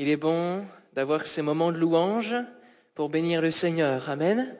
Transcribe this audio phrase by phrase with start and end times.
[0.00, 0.64] Il est bon
[0.94, 2.34] d'avoir ces moments de louange
[2.94, 4.08] pour bénir le Seigneur.
[4.08, 4.56] Amen.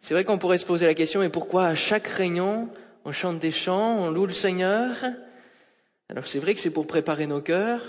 [0.00, 2.68] C'est vrai qu'on pourrait se poser la question, mais pourquoi à chaque réunion,
[3.04, 4.96] on chante des chants, on loue le Seigneur?
[6.08, 7.82] Alors c'est vrai que c'est pour préparer nos cœurs,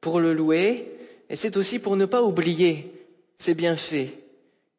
[0.00, 0.90] pour le louer,
[1.28, 2.90] et c'est aussi pour ne pas oublier
[3.36, 4.14] ses bienfaits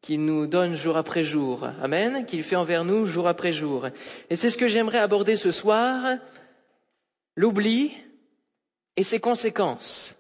[0.02, 1.68] qu'il nous donne jour après jour.
[1.84, 2.26] Amen.
[2.26, 3.90] Qu'il fait envers nous jour après jour.
[4.32, 6.18] Et c'est ce que j'aimerais aborder ce soir.
[7.36, 7.92] L'oubli
[8.98, 10.16] et ses conséquences.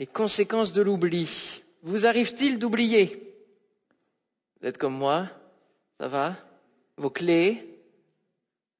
[0.00, 1.60] Les conséquences de l'oubli.
[1.82, 3.36] Vous arrive-t-il d'oublier?
[4.58, 5.28] Vous êtes comme moi.
[5.98, 6.36] Ça va?
[6.96, 7.78] Vos clés?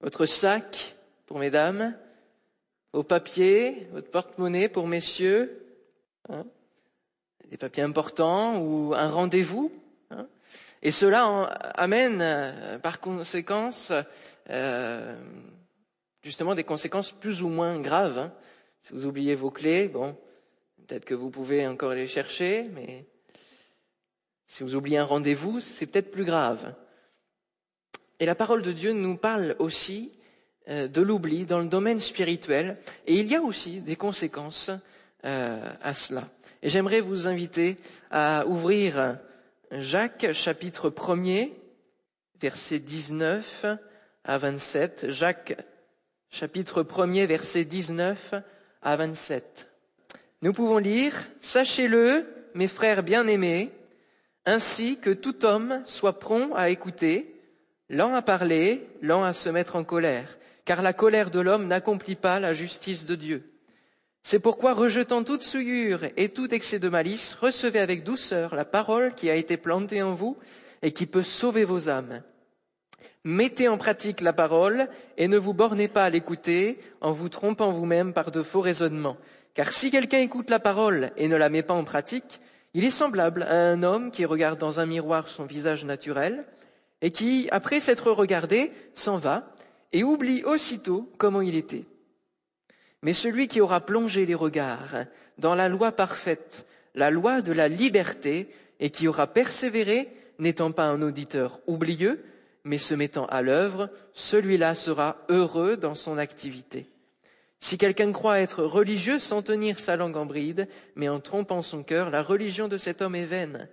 [0.01, 1.95] Votre sac pour mesdames
[2.95, 3.87] Vos papiers?
[3.93, 5.63] Votre porte-monnaie pour messieurs?
[6.31, 6.47] Hein?
[7.51, 9.71] Des papiers importants ou un rendez-vous?
[10.11, 10.27] Hein?
[10.81, 11.27] Et cela
[11.75, 13.93] amène euh, par conséquence
[14.49, 15.17] euh,
[16.23, 18.17] justement des conséquences plus ou moins graves.
[18.17, 18.33] Hein.
[18.81, 20.17] Si vous oubliez vos clés, bon,
[20.91, 23.05] peut-être que vous pouvez encore les chercher, mais
[24.45, 26.75] si vous oubliez un rendez-vous, c'est peut-être plus grave.
[28.19, 30.11] Et la parole de Dieu nous parle aussi
[30.69, 34.73] euh, de l'oubli dans le domaine spirituel, et il y a aussi des conséquences
[35.25, 36.29] euh, à cela.
[36.61, 37.77] Et j'aimerais vous inviter
[38.11, 39.17] à ouvrir
[39.71, 41.53] Jacques chapitre 1er,
[42.41, 43.65] versets 19
[44.25, 45.11] à 27.
[45.11, 45.57] Jacques
[46.31, 48.35] chapitre 1er, verset 19
[48.83, 49.70] à 27.
[50.43, 53.71] Nous pouvons lire, Sachez-le, mes frères bien-aimés,
[54.47, 57.35] ainsi que tout homme soit prompt à écouter,
[57.91, 62.17] lent à parler, lent à se mettre en colère, car la colère de l'homme n'accomplit
[62.17, 63.53] pas la justice de Dieu.
[64.23, 69.15] C'est pourquoi, rejetant toute souillure et tout excès de malice, recevez avec douceur la parole
[69.15, 70.37] qui a été plantée en vous
[70.83, 72.23] et qui peut sauver vos âmes.
[73.25, 74.89] Mettez en pratique la parole
[75.19, 79.19] et ne vous bornez pas à l'écouter en vous trompant vous-même par de faux raisonnements.
[79.55, 82.41] Car si quelqu'un écoute la parole et ne la met pas en pratique,
[82.75, 86.45] il est semblable à un homme qui regarde dans un miroir son visage naturel
[87.03, 89.53] et qui, après s'être regardé, s'en va
[89.93, 91.85] et oublie aussitôt comment il était.
[93.03, 95.05] Mais celui qui aura plongé les regards
[95.39, 100.09] dans la loi parfaite, la loi de la liberté, et qui aura persévéré,
[100.39, 102.23] n'étant pas un auditeur oublieux,
[102.65, 106.87] mais se mettant à l'œuvre, celui-là sera heureux dans son activité.
[107.61, 111.83] Si quelqu'un croit être religieux sans tenir sa langue en bride, mais en trompant son
[111.83, 113.69] cœur, la religion de cet homme est vaine.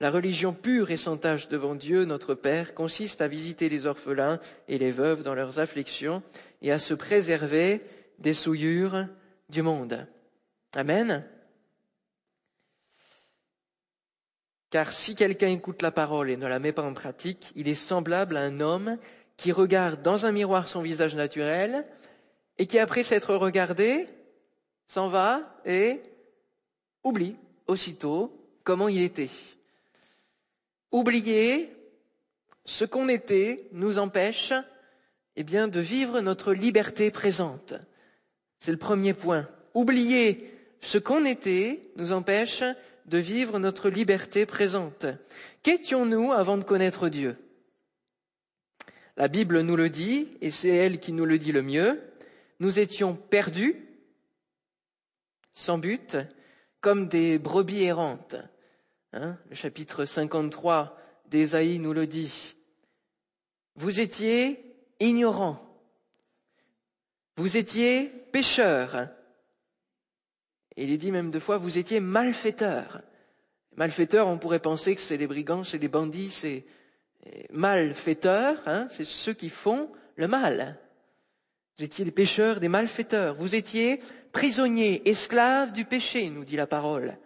[0.00, 4.40] La religion pure et sans tache devant Dieu, notre Père, consiste à visiter les orphelins
[4.68, 6.22] et les veuves dans leurs afflictions
[6.62, 7.82] et à se préserver
[8.18, 9.06] des souillures
[9.50, 10.06] du monde.
[10.74, 11.24] Amen.
[14.70, 17.74] Car si quelqu'un écoute la parole et ne la met pas en pratique, il est
[17.74, 18.98] semblable à un homme
[19.36, 21.86] qui regarde dans un miroir son visage naturel
[22.58, 24.08] et qui, après s'être regardé,
[24.86, 26.00] s'en va et
[27.04, 27.36] oublie
[27.66, 28.32] aussitôt
[28.64, 29.30] comment il était.
[30.92, 31.72] Oublier
[32.64, 34.52] ce qu'on était nous empêche,
[35.36, 37.74] eh bien, de vivre notre liberté présente.
[38.58, 39.48] C'est le premier point.
[39.74, 40.50] Oublier
[40.80, 42.62] ce qu'on était nous empêche
[43.06, 45.06] de vivre notre liberté présente.
[45.62, 47.36] Qu'étions-nous avant de connaître Dieu?
[49.16, 52.00] La Bible nous le dit, et c'est elle qui nous le dit le mieux.
[52.58, 53.86] Nous étions perdus,
[55.54, 56.16] sans but,
[56.80, 58.36] comme des brebis errantes.
[59.12, 62.54] Hein le chapitre 53 d'Ésaïe nous le dit.
[63.74, 65.62] Vous étiez ignorants.
[67.36, 69.08] Vous étiez pécheurs.
[70.76, 73.02] Et il est dit même deux fois, vous étiez malfaiteurs.
[73.76, 76.64] Malfaiteurs, on pourrait penser que c'est les brigands, c'est les bandits, c'est
[77.50, 80.78] malfaiteurs, hein, c'est ceux qui font le mal.
[81.78, 83.34] Vous étiez des pécheurs, des malfaiteurs.
[83.34, 84.00] Vous étiez
[84.32, 87.18] prisonniers, esclaves du péché, nous dit la parole.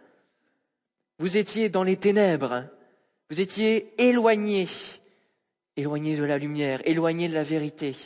[1.19, 2.65] Vous étiez dans les ténèbres.
[3.31, 4.69] Vous étiez éloignés,
[5.77, 7.97] éloignés de la lumière, éloignés de la vérité.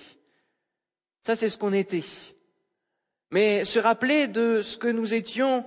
[1.26, 2.04] Ça, c'est ce qu'on était.
[3.30, 5.64] Mais se rappeler de ce que nous étions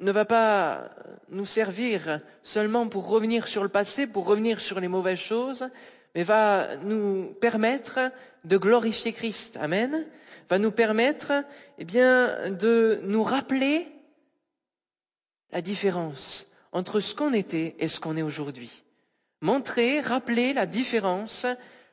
[0.00, 0.90] ne va pas
[1.30, 5.68] nous servir seulement pour revenir sur le passé, pour revenir sur les mauvaises choses,
[6.14, 7.98] mais va nous permettre
[8.44, 9.56] de glorifier Christ.
[9.60, 10.06] Amen.
[10.48, 11.32] Va nous permettre,
[11.78, 13.88] eh bien, de nous rappeler
[15.50, 18.82] la différence entre ce qu'on était et ce qu'on est aujourd'hui.
[19.40, 21.46] Montrer, rappeler la différence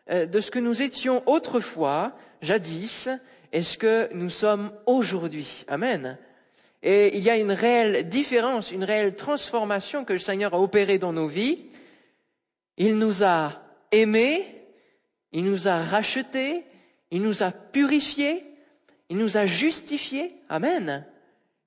[0.10, 3.10] euh, de ce que nous étions autrefois, jadis,
[3.52, 5.66] est ce que nous sommes aujourd'hui.
[5.68, 6.18] Amen.
[6.82, 10.98] Et il y a une réelle différence, une réelle transformation que le Seigneur a opérée
[10.98, 11.66] dans nos vies.
[12.78, 13.62] Il nous a
[13.92, 14.59] aimés,
[15.32, 16.64] il nous a rachetés,
[17.12, 18.44] il nous a purifiés,
[19.10, 20.36] il nous a justifiés.
[20.50, 21.06] Amen.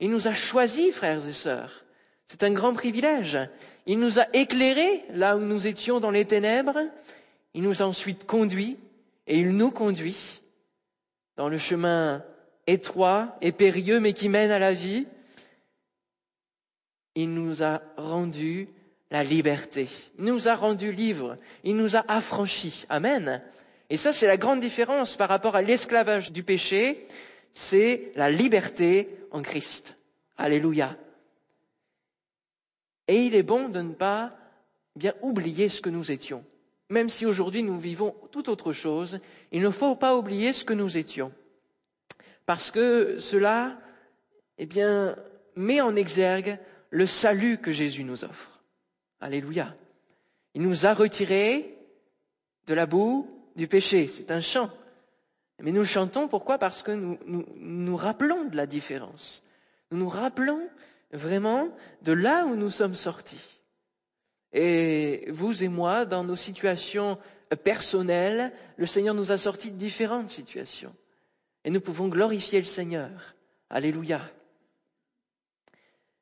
[0.00, 1.84] Il nous a choisis, frères et sœurs.
[2.28, 3.38] C'est un grand privilège.
[3.86, 6.78] Il nous a éclairés là où nous étions dans les ténèbres.
[7.54, 8.78] Il nous a ensuite conduits
[9.26, 10.40] et il nous conduit
[11.36, 12.24] dans le chemin
[12.66, 15.06] étroit et périlleux mais qui mène à la vie.
[17.14, 18.68] Il nous a rendu
[19.12, 19.88] la liberté.
[20.18, 21.36] Il nous a rendu libres.
[21.64, 22.86] Il nous a affranchis.
[22.88, 23.42] Amen.
[23.90, 27.06] Et ça, c'est la grande différence par rapport à l'esclavage du péché.
[27.52, 29.98] C'est la liberté en Christ.
[30.38, 30.96] Alléluia.
[33.06, 34.34] Et il est bon de ne pas
[34.96, 36.42] bien oublier ce que nous étions.
[36.88, 39.20] Même si aujourd'hui nous vivons tout autre chose,
[39.50, 41.32] il ne faut pas oublier ce que nous étions.
[42.46, 43.78] Parce que cela,
[44.56, 45.16] eh bien,
[45.54, 48.51] met en exergue le salut que Jésus nous offre.
[49.22, 49.76] Alléluia.
[50.54, 51.78] Il nous a retirés
[52.66, 54.08] de la boue, du péché.
[54.08, 54.68] C'est un chant.
[55.60, 56.58] Mais nous chantons pourquoi?
[56.58, 59.44] Parce que nous, nous nous rappelons de la différence.
[59.92, 60.68] Nous nous rappelons
[61.12, 61.68] vraiment
[62.02, 63.60] de là où nous sommes sortis.
[64.52, 67.16] Et vous et moi, dans nos situations
[67.62, 70.94] personnelles, le Seigneur nous a sortis de différentes situations.
[71.64, 73.36] Et nous pouvons glorifier le Seigneur.
[73.70, 74.20] Alléluia.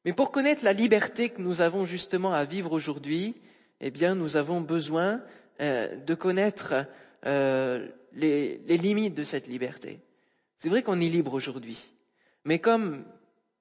[0.05, 3.35] Mais pour connaître la liberté que nous avons justement à vivre aujourd'hui,
[3.81, 5.21] eh bien, nous avons besoin
[5.61, 6.87] euh, de connaître
[7.27, 10.01] euh, les, les, limites de cette liberté.
[10.59, 11.79] C'est vrai qu'on est libre aujourd'hui,
[12.45, 13.05] mais comme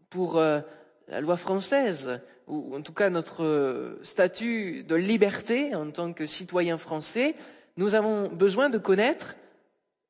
[0.09, 0.61] pour euh,
[1.07, 6.77] la loi française, ou en tout cas notre statut de liberté en tant que citoyen
[6.77, 7.35] français,
[7.77, 9.35] nous avons besoin de connaître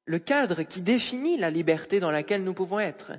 [0.06, 3.12] le cadre qui définit la liberté dans laquelle nous pouvons être.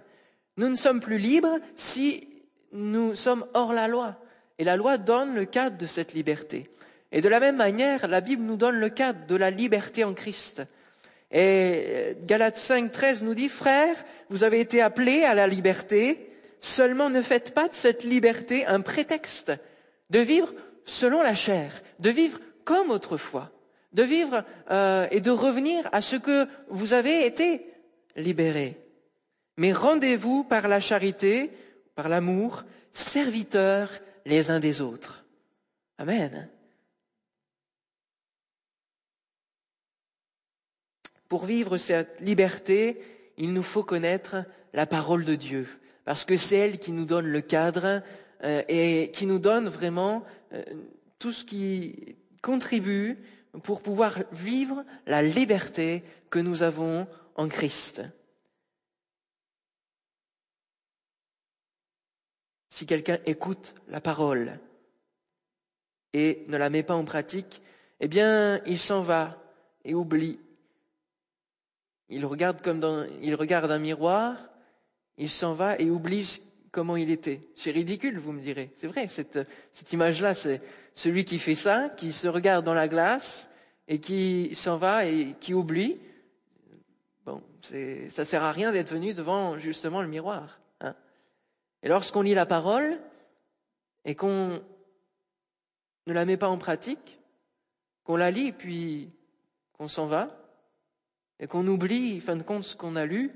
[0.56, 2.29] Nous ne sommes plus libres si
[2.72, 4.16] nous sommes hors la loi.
[4.58, 6.70] Et la loi donne le cadre de cette liberté.
[7.12, 10.14] Et de la même manière, la Bible nous donne le cadre de la liberté en
[10.14, 10.62] Christ.
[11.30, 13.96] Et Galates 5, 13 nous dit, frères,
[14.28, 16.30] vous avez été appelés à la liberté,
[16.60, 19.52] Seulement ne faites pas de cette liberté un prétexte
[20.10, 20.52] de vivre
[20.84, 23.50] selon la chair, de vivre comme autrefois,
[23.92, 27.66] de vivre euh, et de revenir à ce que vous avez été
[28.16, 28.76] libérés.
[29.56, 31.50] Mais rendez-vous par la charité,
[32.00, 32.64] par l'amour,
[32.94, 33.90] serviteurs
[34.24, 35.22] les uns des autres.
[35.98, 36.48] Amen.
[41.28, 43.02] Pour vivre cette liberté,
[43.36, 45.68] il nous faut connaître la parole de Dieu
[46.06, 48.02] parce que c'est elle qui nous donne le cadre
[48.44, 50.24] euh, et qui nous donne vraiment
[50.54, 50.64] euh,
[51.18, 53.18] tout ce qui contribue
[53.62, 58.00] pour pouvoir vivre la liberté que nous avons en Christ.
[62.80, 64.58] Si quelqu'un écoute la parole
[66.14, 67.60] et ne la met pas en pratique,
[68.00, 69.36] eh bien, il s'en va
[69.84, 70.40] et oublie.
[72.08, 74.38] Il regarde comme dans, il regarde un miroir
[75.18, 76.40] il s'en va et oublie
[76.70, 77.42] comment il était.
[77.54, 78.72] C'est ridicule, vous me direz.
[78.76, 79.38] C'est vrai, cette,
[79.74, 80.62] cette image-là, c'est
[80.94, 83.46] celui qui fait ça, qui se regarde dans la glace
[83.88, 86.00] et qui s'en va et qui oublie.
[87.26, 87.42] Bon,
[88.08, 90.59] ça sert à rien d'être venu devant justement le miroir.
[91.82, 93.00] Et lorsqu'on lit la parole
[94.04, 94.62] et qu'on
[96.06, 97.20] ne la met pas en pratique,
[98.04, 99.10] qu'on la lit puis
[99.72, 100.36] qu'on s'en va
[101.38, 103.32] et qu'on oublie, fin de compte, ce qu'on a lu,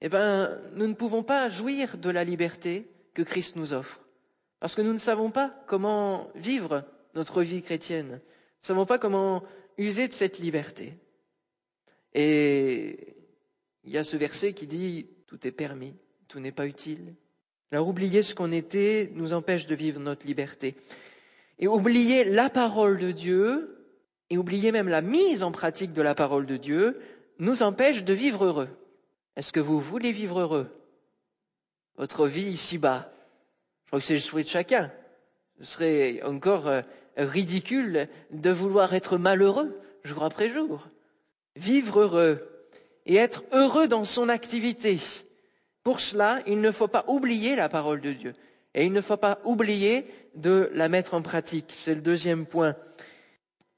[0.00, 4.00] eh ben, nous ne pouvons pas jouir de la liberté que Christ nous offre.
[4.60, 6.84] Parce que nous ne savons pas comment vivre
[7.14, 8.08] notre vie chrétienne.
[8.08, 8.14] Nous
[8.62, 9.42] ne savons pas comment
[9.78, 10.94] user de cette liberté.
[12.14, 13.16] Et
[13.84, 15.94] il y a ce verset qui dit tout est permis,
[16.30, 17.14] tout n'est pas utile.
[17.72, 20.76] Alors oublier ce qu'on était nous empêche de vivre notre liberté.
[21.58, 23.76] Et oublier la parole de Dieu,
[24.30, 27.00] et oublier même la mise en pratique de la parole de Dieu,
[27.40, 28.68] nous empêche de vivre heureux.
[29.36, 30.68] Est-ce que vous voulez vivre heureux?
[31.96, 33.12] Votre vie ici-bas?
[33.84, 34.92] Je crois que c'est le souhait de chacun.
[35.58, 36.82] Ce serait encore euh,
[37.16, 40.86] ridicule de vouloir être malheureux jour après jour.
[41.56, 42.68] Vivre heureux
[43.04, 45.00] et être heureux dans son activité.
[45.82, 48.34] Pour cela, il ne faut pas oublier la parole de Dieu.
[48.74, 51.72] Et il ne faut pas oublier de la mettre en pratique.
[51.76, 52.76] C'est le deuxième point.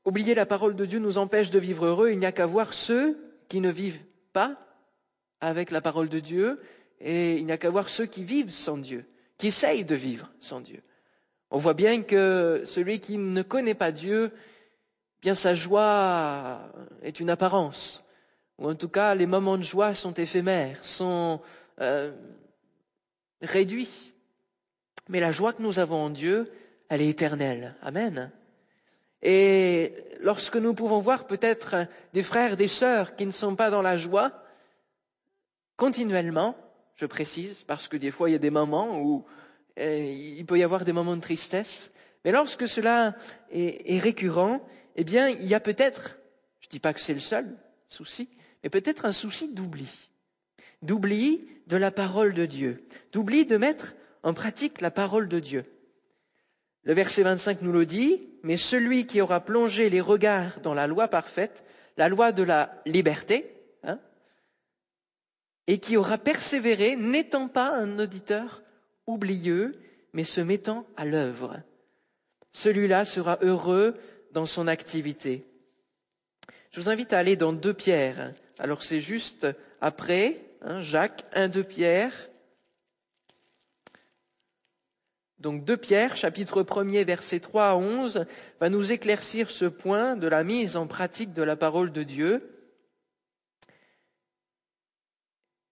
[0.04, 2.10] Oublier la parole de Dieu nous empêche de vivre heureux.
[2.10, 3.18] Il n'y a qu'à voir ceux
[3.48, 4.56] qui ne vivent pas
[5.40, 6.60] avec la parole de Dieu
[7.02, 9.04] et il n'y a qu'à voir ceux qui vivent sans Dieu,
[9.36, 10.82] qui essayent de vivre sans Dieu.
[11.50, 14.30] On voit bien que celui qui ne connaît pas Dieu,
[15.20, 18.02] bien sa joie est une apparence,
[18.58, 21.40] ou en tout cas les moments de joie sont éphémères, sont
[21.80, 22.12] euh,
[23.40, 24.12] réduits.
[25.08, 26.52] Mais la joie que nous avons en Dieu,
[26.88, 27.74] elle est éternelle.
[27.82, 28.30] Amen.
[29.22, 33.82] Et lorsque nous pouvons voir peut-être des frères, des sœurs qui ne sont pas dans
[33.82, 34.32] la joie,
[35.76, 36.56] continuellement,
[36.96, 39.24] je précise, parce que des fois il y a des moments où
[39.76, 41.90] eh, il peut y avoir des moments de tristesse.
[42.24, 43.16] Mais lorsque cela
[43.50, 44.60] est récurrent,
[44.96, 46.16] eh bien, il y a peut-être,
[46.60, 47.56] je ne dis pas que c'est le seul
[47.88, 48.28] souci,
[48.62, 49.88] mais peut-être un souci d'oubli.
[50.82, 52.84] D'oubli de la parole de Dieu.
[53.12, 55.64] D'oubli de mettre en pratique la parole de Dieu.
[56.84, 60.86] Le verset 25 nous le dit, mais celui qui aura plongé les regards dans la
[60.86, 61.62] loi parfaite,
[61.96, 64.00] la loi de la liberté, hein,
[65.68, 68.62] et qui aura persévéré, n'étant pas un auditeur
[69.06, 69.78] oublieux,
[70.12, 71.60] mais se mettant à l'œuvre.
[72.52, 73.96] Celui-là sera heureux
[74.32, 75.46] dans son activité.
[76.72, 78.34] Je vous invite à aller dans deux pierres.
[78.58, 79.46] Alors c'est juste
[79.80, 82.30] après, hein, Jacques, un deux pierres.
[85.38, 88.26] Donc deux pierres, chapitre 1er, verset 3 à 11,
[88.60, 92.48] va nous éclaircir ce point de la mise en pratique de la parole de Dieu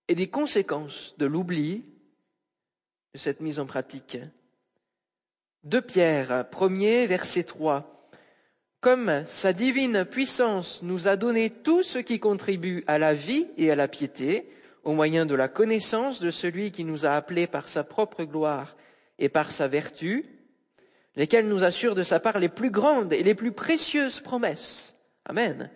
[0.09, 1.85] et des conséquences de l'oubli
[3.15, 4.19] de cette mise en pratique.
[5.63, 8.11] Deux Pierre, premier, verset 3.
[8.81, 13.71] Comme sa divine puissance nous a donné tout ce qui contribue à la vie et
[13.71, 14.51] à la piété,
[14.85, 18.77] au moyen de la connaissance de celui qui nous a appelés par sa propre gloire
[19.19, 20.27] et par sa vertu,
[21.17, 24.95] lesquels nous assurent de sa part les plus grandes et les plus précieuses promesses.
[25.25, 25.71] Amen.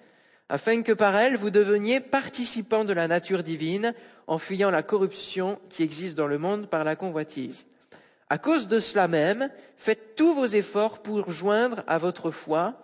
[0.49, 3.95] Afin que par elles vous deveniez participants de la nature divine,
[4.27, 7.67] en fuyant la corruption qui existe dans le monde par la convoitise.
[8.31, 12.81] À cause de cela même, faites tous vos efforts pour joindre à votre foi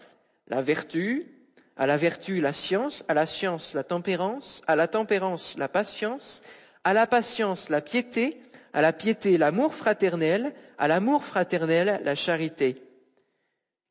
[0.48, 1.39] la vertu,
[1.80, 6.42] à la vertu la science, à la science la tempérance, à la tempérance la patience,
[6.84, 8.38] à la patience la piété,
[8.74, 12.82] à la piété l'amour fraternel, à l'amour fraternel la charité.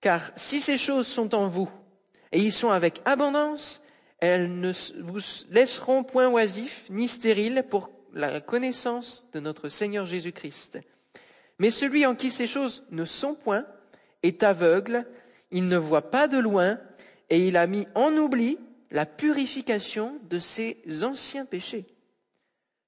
[0.01, 1.67] Car si ces choses sont en vous,
[2.31, 3.81] et y sont avec abondance,
[4.19, 10.77] elles ne vous laisseront point oisifs ni stériles pour la connaissance de notre Seigneur Jésus-Christ.
[11.58, 13.65] Mais celui en qui ces choses ne sont point
[14.22, 15.08] est aveugle,
[15.50, 16.77] il ne voit pas de loin,
[17.29, 18.57] et il a mis en oubli
[18.91, 21.86] la purification de ses anciens péchés.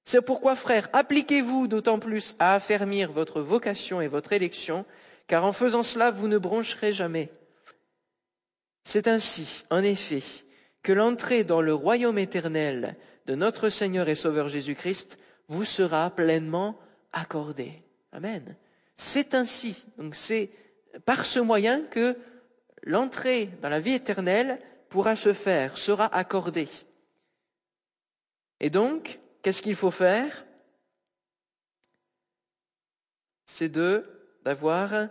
[0.04, 4.84] C'est pourquoi, frères, appliquez-vous d'autant plus à affermir votre vocation et votre élection,
[5.28, 7.30] car en faisant cela, vous ne broncherez jamais.
[8.84, 10.24] C'est ainsi, en effet,
[10.82, 12.96] que l'entrée dans le royaume éternel
[13.26, 15.18] de notre Seigneur et Sauveur Jésus-Christ
[15.48, 16.76] vous sera pleinement
[17.12, 17.82] accordée.
[18.10, 18.56] Amen.
[18.96, 20.50] C'est ainsi, donc c'est
[21.04, 22.16] par ce moyen que
[22.82, 26.68] l'entrée dans la vie éternelle pourra se faire, sera accordée.
[28.60, 30.44] Et donc, qu'est-ce qu'il faut faire?
[33.46, 34.08] C'est de
[34.44, 35.08] d'avoir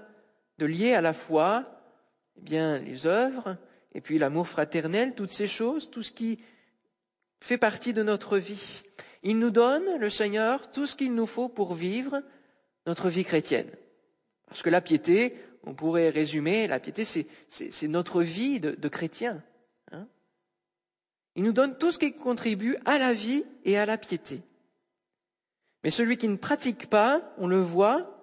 [0.58, 1.66] de lier à la fois
[2.38, 3.58] eh bien les œuvres
[3.94, 6.40] et puis l'amour fraternel, toutes ces choses, tout ce qui
[7.40, 8.84] fait partie de notre vie.
[9.24, 12.22] Il nous donne, le Seigneur, tout ce qu'il nous faut pour vivre
[12.88, 13.70] notre vie chrétienne.
[14.48, 19.44] Parce que la piété, on pourrait résumer, la piété, c'est notre vie de, de chrétien.
[19.92, 20.08] Hein.
[21.36, 24.42] Il nous donne tout ce qui contribue à la vie et à la piété.
[25.84, 28.18] Mais celui qui ne pratique pas, on le voit,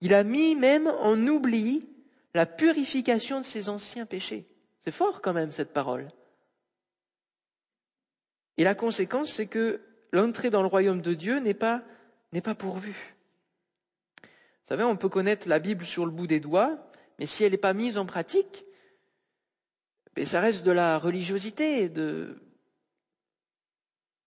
[0.00, 1.88] il a mis même en oubli
[2.34, 4.46] la purification de ses anciens péchés.
[4.84, 6.08] C'est fort quand même cette parole.
[8.56, 9.80] Et la conséquence, c'est que
[10.12, 11.82] l'entrée dans le royaume de Dieu n'est pas,
[12.32, 13.16] n'est pas pourvue.
[14.70, 16.78] Vous savez, on peut connaître la Bible sur le bout des doigts,
[17.18, 18.64] mais si elle n'est pas mise en pratique,
[20.14, 22.40] ben ça reste de la religiosité, de,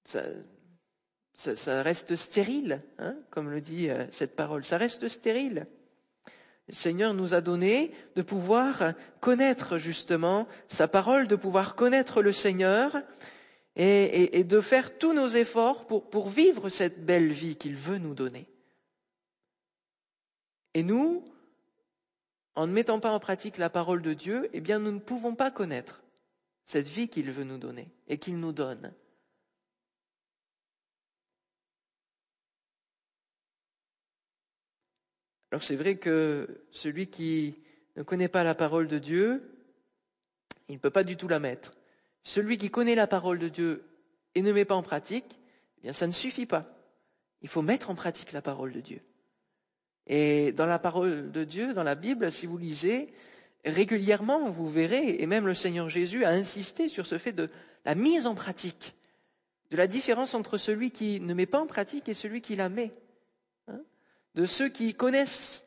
[0.03, 5.65] ça, reste stérile, hein, comme le dit euh, cette parole, ça reste stérile.
[6.67, 12.33] Le Seigneur nous a donné de pouvoir connaître justement sa parole, de pouvoir connaître le
[12.33, 13.01] Seigneur
[13.77, 18.50] et, de faire tous nos efforts pour vivre cette belle vie qu'il veut nous donner.
[20.74, 21.24] Et nous,
[22.56, 25.36] en ne mettant pas en pratique la parole de Dieu, eh bien nous ne pouvons
[25.36, 26.03] pas connaître
[26.65, 28.94] cette vie qu'il veut nous donner et qu'il nous donne.
[35.51, 37.56] Alors c'est vrai que celui qui
[37.96, 39.53] ne connaît pas la parole de Dieu,
[40.68, 41.75] il ne peut pas du tout la mettre.
[42.24, 43.84] Celui qui connaît la parole de Dieu
[44.34, 45.39] et ne met pas en pratique,
[45.77, 46.65] eh bien ça ne suffit pas.
[47.42, 49.01] Il faut mettre en pratique la parole de Dieu.
[50.07, 53.13] Et dans la parole de Dieu, dans la Bible, si vous lisez,
[53.65, 57.50] régulièrement, vous verrez, et même le Seigneur Jésus a insisté sur ce fait de
[57.86, 58.95] la mise en pratique,
[59.72, 62.69] de la différence entre celui qui ne met pas en pratique et celui qui la
[62.69, 62.93] met
[64.36, 65.65] de ceux qui connaissent.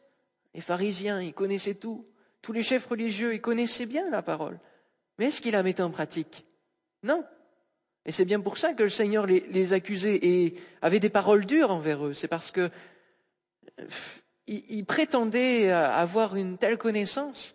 [0.55, 2.07] Les pharisiens, ils connaissaient tout.
[2.43, 4.59] Tous les chefs religieux, ils connaissaient bien la parole.
[5.19, 6.47] Mais est-ce qu'ils la mettaient en pratique?
[7.02, 7.25] Non.
[8.05, 11.45] Et c'est bien pour ça que le Seigneur les, les, accusait et avait des paroles
[11.45, 12.14] dures envers eux.
[12.14, 12.71] C'est parce que
[14.47, 17.55] ils prétendaient avoir une telle connaissance,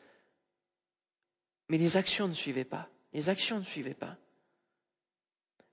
[1.69, 2.89] mais les actions ne suivaient pas.
[3.13, 4.17] Les actions ne suivaient pas.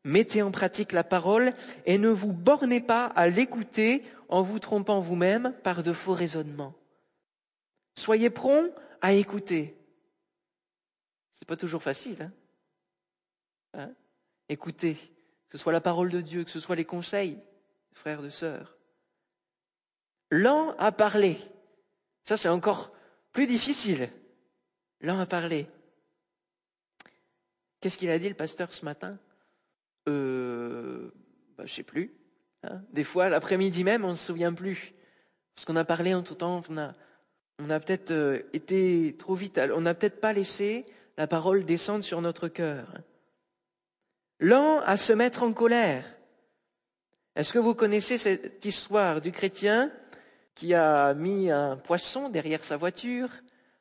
[0.04, 1.52] Mettez en pratique la parole
[1.84, 6.74] et ne vous bornez pas à l'écouter en vous trompant vous-même par de faux raisonnements.
[7.96, 9.76] Soyez prompt à écouter.
[11.34, 12.32] C'est pas toujours facile, hein,
[13.74, 13.90] hein?
[14.48, 17.38] Écouter, que ce soit la parole de Dieu, que ce soit les conseils,
[17.92, 18.77] frères et sœurs.
[20.30, 21.38] Lent à parler.
[22.24, 22.92] Ça, c'est encore
[23.32, 24.10] plus difficile.
[25.00, 25.66] Lent à parler.
[27.80, 29.18] Qu'est-ce qu'il a dit le pasteur ce matin?
[30.08, 31.10] Euh,
[31.56, 32.12] bah, Je sais plus.
[32.64, 32.82] Hein.
[32.92, 34.92] Des fois, l'après-midi même, on ne se souvient plus.
[35.54, 36.94] Parce qu'on a parlé en tout temps, on a,
[37.58, 42.04] on a peut-être euh, été trop vite, on n'a peut-être pas laissé la parole descendre
[42.04, 42.94] sur notre cœur.
[44.40, 46.04] Lent à se mettre en colère.
[47.34, 49.90] Est-ce que vous connaissez cette histoire du chrétien?
[50.58, 53.28] Qui a mis un poisson derrière sa voiture,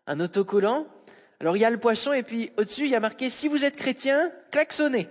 [0.05, 0.86] un autocollant
[1.39, 3.63] Alors il y a le poisson et puis au-dessus il y a marqué si vous
[3.63, 5.10] êtes chrétien, klaxonnez.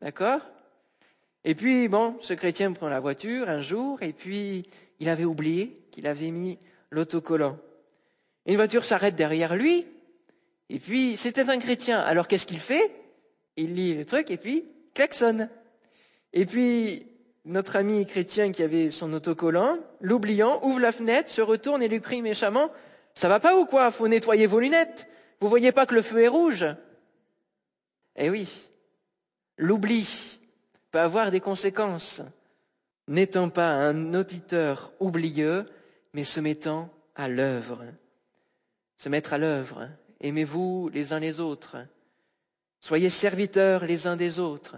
[0.00, 0.40] D'accord?
[1.44, 5.80] Et puis, bon, ce chrétien prend la voiture un jour et puis il avait oublié
[5.92, 6.58] qu'il avait mis
[6.90, 7.56] l'autocollant.
[8.46, 9.86] Une voiture s'arrête derrière lui
[10.70, 12.00] et puis c'était un chrétien.
[12.00, 12.90] Alors qu'est-ce qu'il fait?
[13.56, 15.48] Il lit le truc et puis klaxonne.
[16.32, 17.06] Et puis
[17.46, 22.00] notre ami chrétien qui avait son autocollant, l'oubliant, ouvre la fenêtre, se retourne et lui
[22.00, 22.70] crie méchamment
[23.14, 23.90] Ça va pas ou quoi?
[23.90, 25.06] Faut nettoyer vos lunettes.
[25.40, 26.66] Vous voyez pas que le feu est rouge
[28.16, 28.66] Eh oui,
[29.58, 30.38] L'oubli
[30.90, 32.20] peut avoir des conséquences,
[33.08, 35.66] n'étant pas un auditeur oublieux,
[36.12, 37.84] mais se mettant à l'œuvre.
[38.98, 39.88] Se mettre à l'œuvre.
[40.20, 41.76] Aimez-vous les uns les autres.
[42.80, 44.76] Soyez serviteurs les uns des autres.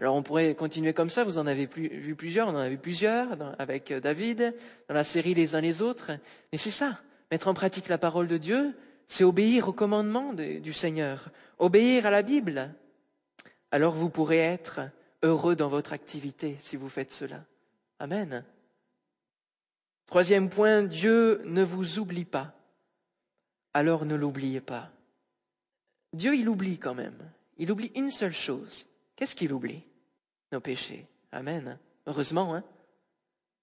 [0.00, 2.78] Alors on pourrait continuer comme ça, vous en avez vu plusieurs, on en a vu
[2.78, 3.28] plusieurs
[3.60, 4.54] avec David,
[4.88, 6.10] dans la série Les uns les autres.
[6.50, 6.98] Mais c'est ça,
[7.30, 8.74] mettre en pratique la parole de Dieu,
[9.06, 12.74] c'est obéir au commandement du Seigneur, obéir à la Bible
[13.70, 14.80] alors vous pourrez être
[15.22, 17.44] heureux dans votre activité si vous faites cela.
[17.98, 18.44] Amen.
[20.06, 22.54] Troisième point, Dieu ne vous oublie pas.
[23.72, 24.90] Alors ne l'oubliez pas.
[26.12, 27.30] Dieu, il oublie quand même.
[27.58, 28.86] Il oublie une seule chose.
[29.14, 29.84] Qu'est-ce qu'il oublie?
[30.52, 31.06] Nos péchés.
[31.32, 31.78] Amen.
[32.06, 32.64] Heureusement, hein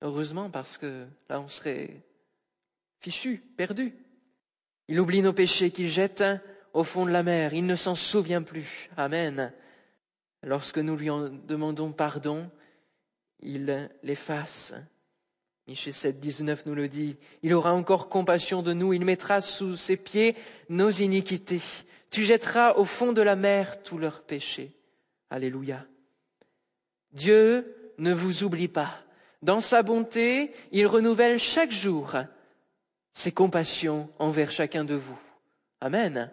[0.02, 2.02] Heureusement parce que là, on serait
[3.00, 3.94] fichu, perdu.
[4.88, 6.24] Il oublie nos péchés qu'il jette
[6.74, 7.54] au fond de la mer.
[7.54, 8.90] Il ne s'en souvient plus.
[8.96, 9.52] Amen.
[10.44, 12.50] Lorsque nous lui en demandons pardon,
[13.40, 14.74] il l'efface.
[15.68, 17.18] Michée 7, 19 nous le dit.
[17.44, 18.94] Il aura encore compassion de nous.
[18.94, 20.36] Il mettra sous ses pieds
[20.70, 21.62] nos iniquités.
[22.10, 24.72] Tu jetteras au fond de la mer tous leurs péchés.
[25.30, 25.86] Alléluia.
[27.12, 29.00] Dieu ne vous oublie pas.
[29.42, 32.14] Dans sa bonté, il renouvelle chaque jour
[33.14, 35.20] ses compassions envers chacun de vous.
[35.82, 36.32] Amen.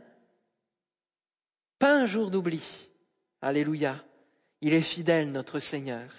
[1.78, 2.62] Pas un jour d'oubli.
[3.40, 4.02] Alléluia.
[4.60, 6.10] Il est fidèle, notre Seigneur.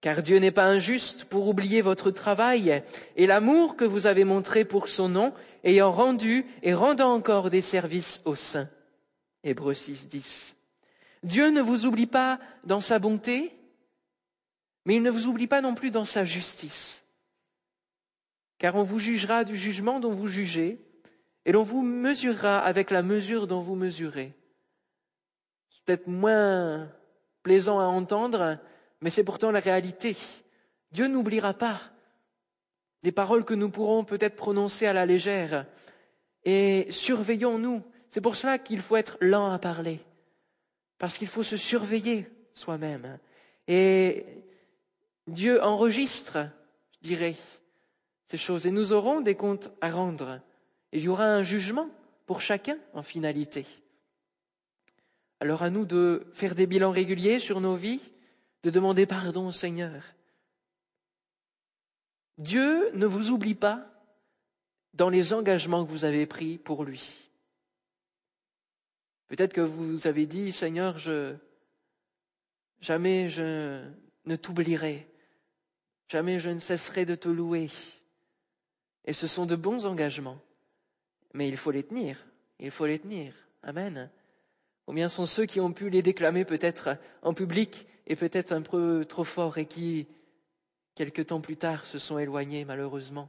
[0.00, 2.82] Car Dieu n'est pas injuste pour oublier votre travail
[3.16, 7.60] et l'amour que vous avez montré pour son nom, ayant rendu et rendant encore des
[7.60, 8.70] services aux saints.
[9.44, 10.56] Hébreux 6, 10.
[11.22, 13.52] Dieu ne vous oublie pas dans sa bonté,
[14.86, 17.04] mais il ne vous oublie pas non plus dans sa justice.
[18.58, 20.80] Car on vous jugera du jugement dont vous jugez,
[21.46, 24.34] et l'on vous mesurera avec la mesure dont vous mesurez
[25.90, 26.88] peut-être moins
[27.42, 28.58] plaisant à entendre,
[29.00, 30.16] mais c'est pourtant la réalité.
[30.92, 31.80] Dieu n'oubliera pas
[33.02, 35.66] les paroles que nous pourrons peut-être prononcer à la légère.
[36.44, 37.82] Et surveillons-nous.
[38.08, 40.00] C'est pour cela qu'il faut être lent à parler.
[41.00, 43.18] Parce qu'il faut se surveiller soi-même.
[43.66, 44.26] Et
[45.26, 46.50] Dieu enregistre,
[47.00, 47.36] je dirais,
[48.28, 48.66] ces choses.
[48.66, 50.40] Et nous aurons des comptes à rendre.
[50.92, 51.88] il y aura un jugement
[52.26, 53.64] pour chacun en finalité.
[55.40, 58.02] Alors à nous de faire des bilans réguliers sur nos vies,
[58.62, 60.04] de demander pardon au Seigneur.
[62.36, 63.86] Dieu ne vous oublie pas
[64.92, 67.29] dans les engagements que vous avez pris pour lui.
[69.30, 71.36] Peut-être que vous avez dit, Seigneur, je,
[72.80, 73.80] jamais je
[74.24, 75.06] ne t'oublierai,
[76.08, 77.70] jamais je ne cesserai de te louer.
[79.04, 80.40] Et ce sont de bons engagements,
[81.32, 82.26] mais il faut les tenir,
[82.58, 83.32] il faut les tenir.
[83.62, 84.10] Amen.
[84.84, 89.04] Combien sont ceux qui ont pu les déclamer peut-être en public et peut-être un peu
[89.08, 90.08] trop fort et qui,
[90.96, 93.28] quelque temps plus tard, se sont éloignés malheureusement.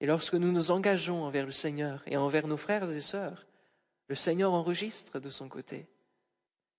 [0.00, 3.44] Et lorsque nous nous engageons envers le Seigneur et envers nos frères et sœurs,
[4.08, 5.86] le Seigneur enregistre de son côté.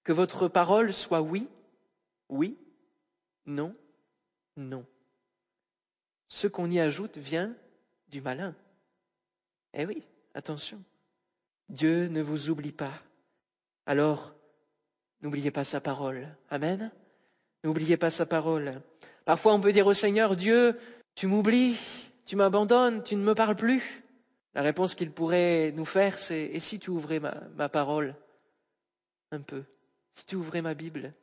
[0.03, 1.47] Que votre parole soit oui,
[2.27, 2.57] oui,
[3.45, 3.75] non,
[4.57, 4.85] non.
[6.27, 7.55] Ce qu'on y ajoute vient
[8.07, 8.55] du malin.
[9.73, 10.81] Eh oui, attention.
[11.69, 12.93] Dieu ne vous oublie pas.
[13.85, 14.33] Alors,
[15.21, 16.27] n'oubliez pas sa parole.
[16.49, 16.91] Amen.
[17.63, 18.81] N'oubliez pas sa parole.
[19.25, 20.79] Parfois, on peut dire au Seigneur, Dieu,
[21.13, 21.77] tu m'oublies,
[22.25, 23.98] tu m'abandonnes, tu ne me parles plus.
[24.55, 28.15] La réponse qu'il pourrait nous faire, c'est, et si tu ouvrais ma, parole
[29.31, 29.63] un peu,
[30.15, 31.13] si tu ouvrais ma Bible,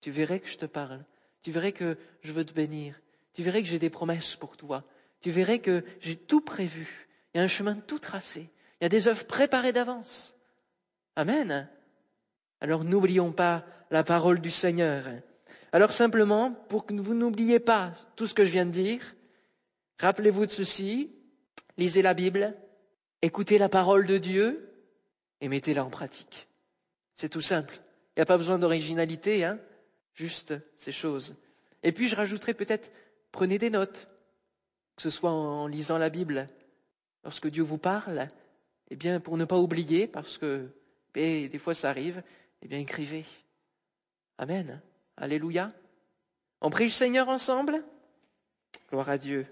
[0.00, 1.04] tu verrais que je te parle,
[1.42, 3.00] tu verrais que je veux te bénir,
[3.32, 4.84] tu verrais que j'ai des promesses pour toi,
[5.20, 8.86] tu verrais que j'ai tout prévu, il y a un chemin tout tracé, il y
[8.86, 10.36] a des œuvres préparées d'avance.
[11.16, 11.68] Amen.
[12.60, 15.04] Alors n'oublions pas la parole du Seigneur.
[15.72, 19.14] Alors simplement, pour que vous n'oubliez pas tout ce que je viens de dire,
[20.00, 21.12] rappelez-vous de ceci,
[21.76, 22.56] lisez la Bible,
[23.24, 24.70] écoutez la parole de Dieu
[25.40, 26.48] et mettez-la en pratique.
[27.16, 27.80] C'est tout simple.
[28.10, 29.58] Il n'y a pas besoin d'originalité, hein
[30.14, 31.34] juste ces choses.
[31.82, 32.90] Et puis je rajouterai peut-être,
[33.32, 34.08] prenez des notes,
[34.96, 36.48] que ce soit en lisant la Bible.
[37.24, 38.28] Lorsque Dieu vous parle,
[38.90, 40.70] eh bien, pour ne pas oublier, parce que
[41.14, 42.22] eh, des fois ça arrive,
[42.62, 43.24] eh bien, écrivez.
[44.38, 44.80] Amen.
[45.16, 45.72] Alléluia.
[46.60, 47.82] On prie le Seigneur ensemble?
[48.90, 49.46] Gloire à Dieu.